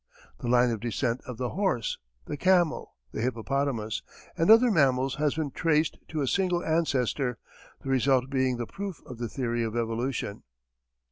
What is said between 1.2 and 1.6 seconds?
of the